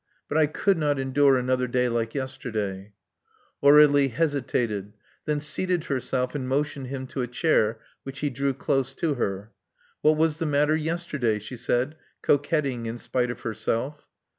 But 0.27 0.39
I 0.39 0.47
could 0.47 0.79
not 0.79 0.97
endure 0.97 1.37
another 1.37 1.67
day 1.67 1.87
like 1.87 2.15
yesterday." 2.15 2.93
Aur^lie 3.63 4.09
hesitated; 4.11 4.93
then 5.25 5.39
seated 5.39 5.83
herself 5.83 6.33
and 6.33 6.49
motioned 6.49 6.87
him 6.87 7.05
to 7.05 7.21
a 7.21 7.27
chair, 7.27 7.79
which 8.01 8.21
he 8.21 8.31
drew 8.31 8.55
close 8.55 8.95
to 8.95 9.13
her. 9.13 9.51
What 10.01 10.17
was 10.17 10.39
the 10.39 10.47
matter 10.47 10.75
yesterday? 10.75 11.37
she 11.37 11.55
said, 11.55 11.97
coquetting 12.23 12.87
in 12.87 12.97
spite 12.97 13.29
of 13.29 13.41
herself. 13.41 14.07